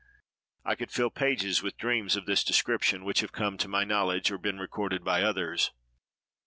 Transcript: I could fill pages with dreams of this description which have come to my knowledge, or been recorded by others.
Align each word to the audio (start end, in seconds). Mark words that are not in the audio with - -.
I 0.65 0.73
could 0.73 0.89
fill 0.89 1.11
pages 1.11 1.61
with 1.61 1.77
dreams 1.77 2.15
of 2.15 2.25
this 2.25 2.43
description 2.43 3.05
which 3.05 3.19
have 3.19 3.31
come 3.31 3.59
to 3.59 3.67
my 3.67 3.83
knowledge, 3.83 4.31
or 4.31 4.39
been 4.39 4.57
recorded 4.57 5.03
by 5.03 5.21
others. 5.21 5.71